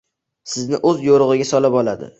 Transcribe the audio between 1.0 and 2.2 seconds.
yo‘rig‘iga solib oladi.